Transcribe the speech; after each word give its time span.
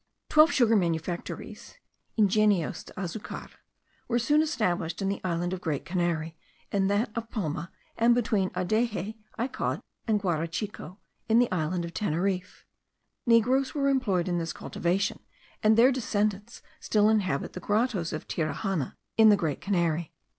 Twelve 0.29 0.51
sugar 0.51 0.75
manufactories 0.75 1.75
(ingenios 2.17 2.83
de 2.85 2.91
azucar) 2.93 3.51
were 4.07 4.17
soon 4.17 4.41
established 4.41 4.99
in 4.99 5.09
the 5.09 5.21
island 5.23 5.53
of 5.53 5.61
Great 5.61 5.85
Canary, 5.85 6.35
in 6.71 6.87
that 6.87 7.15
of 7.15 7.29
Palma, 7.29 7.71
and 7.99 8.15
between 8.15 8.49
Adexe, 8.55 9.13
Icod, 9.37 9.79
and 10.07 10.19
Guarachico, 10.19 10.97
in 11.29 11.37
the 11.37 11.51
island 11.51 11.85
of 11.85 11.93
Teneriffe. 11.93 12.65
Negroes 13.27 13.75
were 13.75 13.89
employed 13.89 14.27
in 14.27 14.39
this 14.39 14.53
cultivation, 14.53 15.19
and 15.61 15.77
their 15.77 15.91
descendants 15.91 16.63
still 16.79 17.07
inhabit 17.07 17.53
the 17.53 17.59
grottos 17.59 18.11
of 18.11 18.27
Tiraxana, 18.27 18.95
in 19.17 19.29
the 19.29 19.37
Great 19.37 19.61
Canary. 19.61 20.11